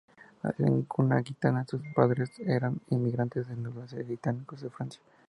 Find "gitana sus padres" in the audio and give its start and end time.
1.21-2.31